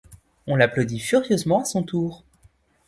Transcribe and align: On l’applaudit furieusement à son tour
On 0.47 0.55
l’applaudit 0.55 0.97
furieusement 0.99 1.61
à 1.61 1.65
son 1.65 1.83
tour 1.83 2.23